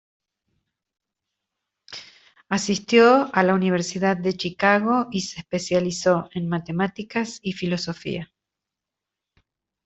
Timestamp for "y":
5.11-5.21, 7.43-7.53